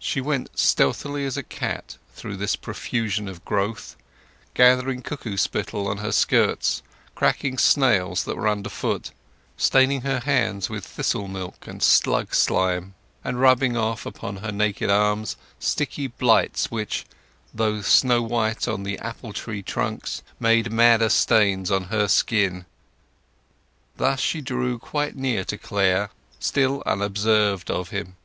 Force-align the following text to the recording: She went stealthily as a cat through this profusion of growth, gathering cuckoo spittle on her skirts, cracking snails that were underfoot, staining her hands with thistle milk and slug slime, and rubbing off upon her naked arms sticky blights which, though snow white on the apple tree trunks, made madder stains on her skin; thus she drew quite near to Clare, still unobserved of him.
She 0.00 0.20
went 0.20 0.50
stealthily 0.58 1.24
as 1.24 1.36
a 1.36 1.42
cat 1.44 1.96
through 2.16 2.38
this 2.38 2.56
profusion 2.56 3.28
of 3.28 3.44
growth, 3.44 3.94
gathering 4.52 5.00
cuckoo 5.00 5.36
spittle 5.36 5.86
on 5.86 5.98
her 5.98 6.10
skirts, 6.10 6.82
cracking 7.14 7.56
snails 7.58 8.24
that 8.24 8.36
were 8.36 8.48
underfoot, 8.48 9.12
staining 9.56 10.00
her 10.00 10.18
hands 10.18 10.68
with 10.68 10.84
thistle 10.84 11.28
milk 11.28 11.68
and 11.68 11.84
slug 11.84 12.34
slime, 12.34 12.94
and 13.22 13.40
rubbing 13.40 13.76
off 13.76 14.04
upon 14.04 14.38
her 14.38 14.50
naked 14.50 14.90
arms 14.90 15.36
sticky 15.60 16.08
blights 16.08 16.72
which, 16.72 17.04
though 17.54 17.80
snow 17.80 18.22
white 18.22 18.66
on 18.66 18.82
the 18.82 18.98
apple 18.98 19.32
tree 19.32 19.62
trunks, 19.62 20.24
made 20.40 20.72
madder 20.72 21.08
stains 21.08 21.70
on 21.70 21.84
her 21.84 22.08
skin; 22.08 22.66
thus 23.98 24.18
she 24.18 24.40
drew 24.40 24.80
quite 24.80 25.14
near 25.14 25.44
to 25.44 25.56
Clare, 25.56 26.10
still 26.40 26.82
unobserved 26.84 27.70
of 27.70 27.90
him. 27.90 28.16